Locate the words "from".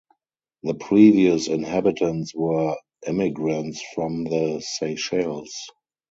3.93-4.23